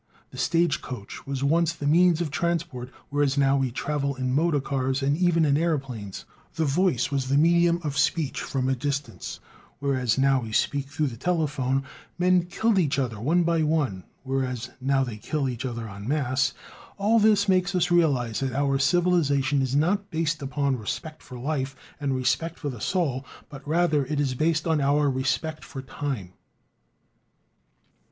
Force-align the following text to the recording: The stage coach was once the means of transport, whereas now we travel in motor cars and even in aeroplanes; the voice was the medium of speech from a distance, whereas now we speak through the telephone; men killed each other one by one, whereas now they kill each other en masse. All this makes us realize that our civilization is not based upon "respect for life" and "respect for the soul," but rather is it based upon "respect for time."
The 0.31 0.37
stage 0.39 0.81
coach 0.81 1.27
was 1.27 1.43
once 1.43 1.73
the 1.73 1.85
means 1.85 2.21
of 2.21 2.31
transport, 2.31 2.89
whereas 3.09 3.37
now 3.37 3.55
we 3.57 3.69
travel 3.69 4.15
in 4.15 4.33
motor 4.33 4.59
cars 4.59 5.03
and 5.03 5.15
even 5.15 5.45
in 5.45 5.57
aeroplanes; 5.57 6.25
the 6.55 6.65
voice 6.65 7.11
was 7.11 7.27
the 7.29 7.37
medium 7.37 7.79
of 7.83 7.99
speech 7.99 8.41
from 8.41 8.67
a 8.67 8.73
distance, 8.75 9.39
whereas 9.77 10.17
now 10.17 10.41
we 10.41 10.53
speak 10.53 10.87
through 10.87 11.05
the 11.05 11.17
telephone; 11.17 11.83
men 12.17 12.45
killed 12.45 12.79
each 12.79 12.97
other 12.97 13.19
one 13.19 13.43
by 13.43 13.61
one, 13.61 14.03
whereas 14.23 14.71
now 14.81 15.03
they 15.03 15.17
kill 15.17 15.47
each 15.47 15.65
other 15.67 15.87
en 15.87 16.07
masse. 16.07 16.55
All 16.97 17.19
this 17.19 17.47
makes 17.47 17.75
us 17.75 17.91
realize 17.91 18.39
that 18.39 18.53
our 18.53 18.79
civilization 18.79 19.61
is 19.61 19.75
not 19.75 20.09
based 20.09 20.41
upon 20.41 20.79
"respect 20.79 21.21
for 21.21 21.37
life" 21.37 21.75
and 21.99 22.15
"respect 22.15 22.57
for 22.57 22.69
the 22.71 22.81
soul," 22.81 23.23
but 23.49 23.67
rather 23.67 24.03
is 24.05 24.31
it 24.31 24.37
based 24.39 24.65
upon 24.65 25.13
"respect 25.13 25.63
for 25.63 25.83
time." 25.83 26.33